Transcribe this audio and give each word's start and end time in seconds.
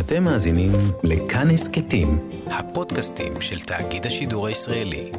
אתם 0.00 0.24
מאזינים 0.24 0.70
לכאן 1.04 1.50
הסכתים, 1.50 2.08
הפודקאסטים 2.46 3.40
של 3.40 3.60
תאגיד 3.60 4.06
השידור 4.06 4.46
הישראלי. 4.46 5.10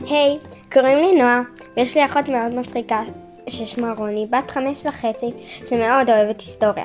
היי, 0.00 0.38
hey, 0.42 0.72
קוראים 0.72 0.98
לי 0.98 1.14
נועה, 1.14 1.42
ויש 1.76 1.96
לי 1.96 2.04
אחות 2.04 2.28
מאוד 2.28 2.54
מצחיקה 2.54 3.02
ששמה 3.48 3.92
רוני, 3.96 4.26
בת 4.30 4.50
חמש 4.50 4.86
וחצי, 4.86 5.26
שמאוד 5.66 6.10
אוהבת 6.10 6.40
היסטוריה. 6.40 6.84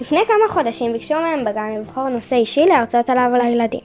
לפני 0.00 0.20
כמה 0.26 0.48
חודשים 0.54 0.92
ביקשו 0.92 1.14
מהם 1.14 1.44
בגן 1.44 1.74
לבחור 1.80 2.08
נושא 2.08 2.36
אישי 2.36 2.66
להרצות 2.66 3.10
עליו 3.10 3.30
על 3.34 3.40
הילדים. 3.40 3.80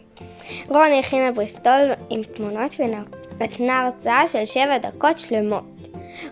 רוני 0.69 0.99
הכינה 0.99 1.31
בריסטול 1.31 1.91
עם 2.09 2.23
תמונות 2.23 2.75
ונתנה 2.79 3.79
הרצאה 3.79 4.27
של 4.27 4.45
שבע 4.45 4.77
דקות 4.77 5.17
שלמות. 5.17 5.63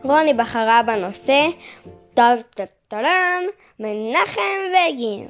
רוני 0.04 0.34
בחרה 0.34 0.82
בנושא 0.84 1.48
טוב 2.16 2.41
טלטלם 2.50 3.43
מנחם 3.79 4.41
בגין, 4.73 5.27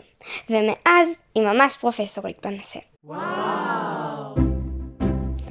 ומאז 0.50 1.10
היא 1.36 1.44
ממש 1.44 1.78
פרופסורית 1.78 2.46
בנושא. 2.46 2.80
וואו! 3.04 4.36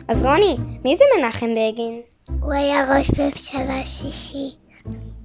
אז 0.09 0.23
רוני, 0.25 0.57
מי 0.85 0.97
זה 0.97 1.05
מנחם 1.19 1.51
בגין? 1.51 2.01
הוא 2.41 2.53
היה 2.53 2.81
ראש 2.81 3.11
ממשלה 3.19 3.85
שישי. 3.85 4.57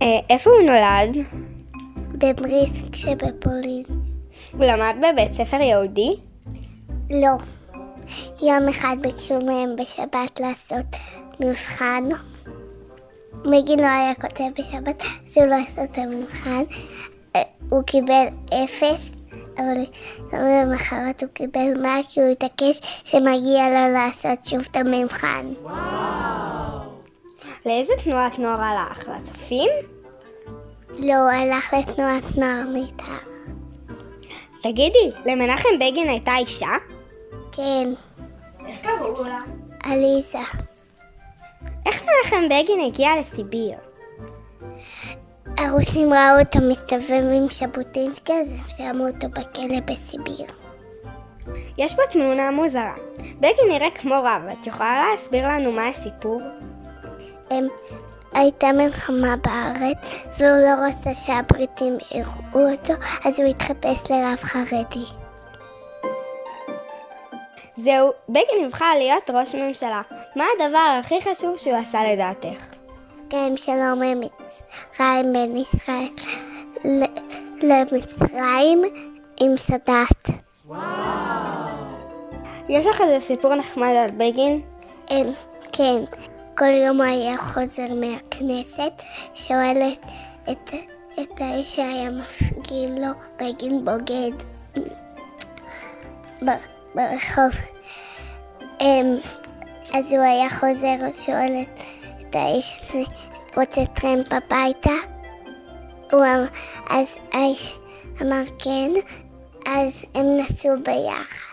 אה, 0.01 0.19
איפה 0.29 0.49
הוא 0.49 0.61
נולד? 0.61 1.25
בבריסק 2.11 2.95
שבפולין. 2.95 3.83
הוא 4.51 4.65
למד 4.65 4.95
בבית 4.97 5.33
ספר 5.33 5.61
יהודי? 5.61 6.15
לא. 7.09 7.31
יום 8.41 8.69
אחד 8.69 8.95
ביקשו 9.01 9.39
מהם 9.39 9.75
בשבת 9.75 10.39
לעשות 10.39 10.95
מבחן. 11.39 12.03
מגין 13.45 13.79
לא 13.79 13.85
היה 13.85 14.15
כותב 14.15 14.43
בשבת, 14.59 15.01
אז 15.01 15.37
הוא 15.37 15.45
לא 15.45 15.55
עשה 15.67 15.83
את 15.83 15.97
המבחן. 15.97 16.63
אה, 17.35 17.41
הוא 17.69 17.83
קיבל 17.83 18.25
אפס, 18.47 19.09
אבל 19.57 19.85
למחרת 20.33 21.23
הוא 21.23 21.29
קיבל 21.33 21.81
מה 21.81 21.97
כי 22.09 22.21
הוא 22.21 22.29
התעקש 22.29 22.79
שמגיע 23.05 23.69
לו 23.69 23.93
לעשות 23.93 24.45
שוב 24.45 24.67
את 24.71 24.75
המבחן. 24.75 25.45
וואו! 25.61 26.89
לאיזה 27.65 27.93
תנועת 28.03 28.39
נוער 28.39 28.61
הלך? 28.61 29.07
לצופים? 29.07 29.69
לא, 30.89 31.15
הוא 31.15 31.29
הלך 31.29 31.73
לתנועת 31.73 32.37
נוער 32.37 32.63
מיתר. 32.73 33.29
תגידי, 34.63 35.11
למנחם 35.25 35.69
בגין 35.79 36.09
הייתה 36.09 36.37
אישה? 36.37 36.75
כן. 37.51 37.93
איך 38.67 38.77
קראו 38.81 39.23
לה? 39.23 39.39
עליזה. 39.83 40.68
איך 41.85 42.01
מנחם 42.03 42.45
בגין 42.45 42.79
הגיע 42.79 43.09
לסיביר? 43.19 43.77
הרוסים 45.57 46.13
ראו 46.13 46.39
אותו 46.39 46.59
מסתובב 46.69 47.23
עם 47.33 47.47
ז'בוטינסקי, 47.49 48.33
אז 48.33 48.53
הם 48.53 48.69
שמו 48.93 49.07
אותו 49.07 49.29
בכלא 49.29 49.79
בסיביר. 49.85 50.47
יש 51.77 51.95
פה 51.95 52.01
תמונה 52.11 52.51
מוזרה. 52.51 52.95
בגין 53.39 53.69
נראה 53.69 53.91
כמו 53.91 54.15
רב, 54.23 54.41
את 54.51 54.67
יכולה 54.67 55.03
להסביר 55.11 55.47
לנו 55.47 55.71
מה 55.71 55.87
הסיפור? 55.87 56.41
הם, 57.51 57.67
הייתה 58.33 58.67
מלחמה 58.71 59.35
בארץ, 59.35 60.27
והוא 60.37 60.57
לא 60.57 60.87
רצה 60.87 61.13
שהבריטים 61.13 61.97
יראו 62.11 62.71
אותו, 62.71 62.93
אז 63.25 63.39
הוא 63.39 63.49
התחפש 63.49 64.11
לרב 64.11 64.37
חרדי. 64.41 65.05
זהו, 67.75 68.11
בגין 68.29 68.65
נבחר 68.65 68.93
להיות 68.97 69.29
ראש 69.29 69.55
ממשלה. 69.55 70.01
מה 70.39 70.45
הדבר 70.55 70.99
הכי 70.99 71.15
חשוב 71.21 71.57
שהוא 71.57 71.77
עשה 71.77 71.99
לדעתך? 72.13 72.75
הסכם 73.05 73.57
שלום 73.57 74.01
עם 74.03 74.21
מצרים 74.21 75.33
בין 75.33 75.57
ישראל 75.57 76.09
למצרים 77.61 78.81
עם 79.41 79.57
סאדאת. 79.57 80.29
וואו! 80.65 80.79
יש 82.69 82.85
לך 82.85 83.01
איזה 83.01 83.25
סיפור 83.25 83.55
נחמד 83.55 83.93
על 84.03 84.11
בגין? 84.11 84.61
אין, 85.09 85.33
כן. 85.71 86.01
כל 86.57 86.73
יום 86.85 87.01
היה 87.01 87.37
חוזר 87.37 87.93
מהכנסת, 87.93 89.01
שואל 89.35 89.77
את, 89.93 90.05
את, 90.51 90.73
את 91.21 91.41
האיש 91.41 91.75
שהיה 91.75 92.09
מפגין 92.09 92.97
לו 92.97 93.11
בגין 93.37 93.85
בוגד 93.85 94.31
ברחוב. 96.95 97.51
אז 99.93 100.13
הוא 100.13 100.21
היה 100.21 100.49
חוזר, 100.49 100.95
שואל 101.25 101.61
את, 101.61 102.35
האיש, 102.35 102.81
רוצה 103.57 103.85
טרמפ 103.85 104.33
הביתה? 104.33 104.91
הוא 106.11 106.21
אמר, 106.21 106.45
אז 106.89 107.17
האיש 107.33 107.77
אמר 108.21 108.43
כן, 108.59 108.91
אז 109.65 110.05
הם 110.15 110.25
נסעו 110.37 110.71
ביחד. 110.85 111.49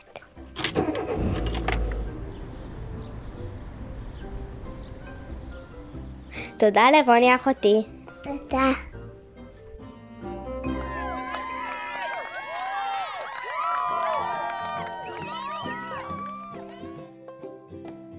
תודה 6.57 6.91
לרוני 6.91 7.37
אחותי. 7.37 7.83
תודה. 8.23 8.96